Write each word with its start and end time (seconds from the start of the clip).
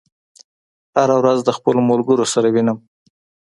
هره 0.97 1.15
ورځ 1.21 1.39
د 1.43 1.49
خپلو 1.57 1.79
ملګرو 1.89 2.25
سره 2.33 2.47
وینم. 2.53 2.77